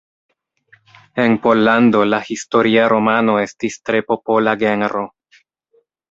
[1.23, 5.05] En Pollando la historia romano estis tre popola genro.